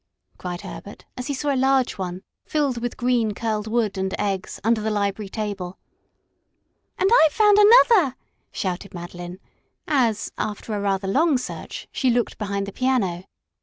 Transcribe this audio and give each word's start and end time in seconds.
cried 0.39 0.61
Herbert, 0.61 1.05
as 1.15 1.27
he 1.27 1.33
saw 1.35 1.53
a 1.53 1.55
large 1.55 1.99
one, 1.99 2.23
filled 2.43 2.79
with 2.81 2.97
green 2.97 3.35
curled 3.35 3.67
wood 3.67 3.99
and 3.99 4.15
eggs, 4.19 4.59
under 4.63 4.81
the 4.81 4.89
library 4.89 5.29
table. 5.29 5.77
"And 6.97 7.11
I've 7.23 7.31
found 7.31 7.59
another!" 7.59 8.15
shouted 8.51 8.95
Madeline, 8.95 9.37
as, 9.87 10.31
after 10.39 10.81
rather 10.81 11.07
a 11.07 11.11
long 11.11 11.37
search, 11.37 11.87
she 11.91 12.09
looked 12.09 12.39
behind 12.39 12.65
the 12.65 12.73
piano. 12.73 13.25